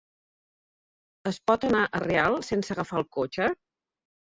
Es 1.33 1.39
pot 1.51 1.69
anar 1.69 1.85
a 1.85 2.03
Real 2.09 2.41
sense 2.51 2.77
agafar 2.79 3.03
el 3.05 3.11
cotxe? 3.23 3.57